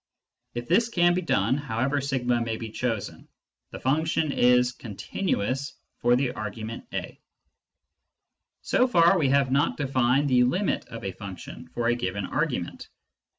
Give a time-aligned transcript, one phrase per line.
[0.55, 3.27] If this can be done, however a may be chosen,
[3.69, 7.19] the function is" con tinuous" for the argument a.
[8.63, 12.89] So far we have not defined the" limit" of a function for a given argument.